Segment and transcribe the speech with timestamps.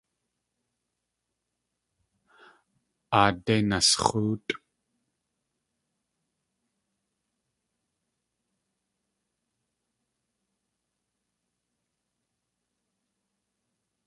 [3.21, 4.51] Aadé nasx̲óotʼ!